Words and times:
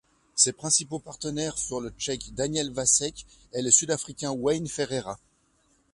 Ses 0.35 0.53
principaux 0.53 0.97
partenaires 0.97 1.59
furent 1.59 1.79
le 1.79 1.91
Tchèque 1.91 2.33
Daniel 2.33 2.71
Vacek 2.71 3.23
et 3.53 3.61
le 3.61 3.69
Sud-Africain 3.69 4.31
Wayne 4.31 4.67
Ferreira. 4.67 5.19